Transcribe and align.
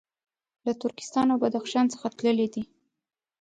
له 0.65 0.73
ترکستان 0.81 1.27
او 1.33 1.37
بدخشان 1.43 1.85
څخه 1.93 2.07
تللي 2.17 2.47
دي. 2.53 2.63